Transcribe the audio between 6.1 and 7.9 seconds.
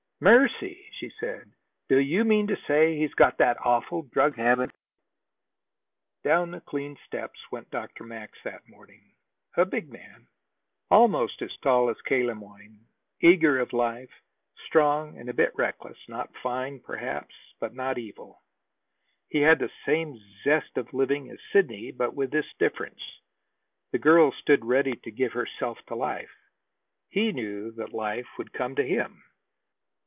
Down the clean steps went